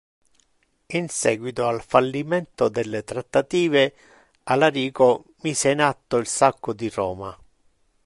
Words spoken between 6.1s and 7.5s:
il sacco di Roma.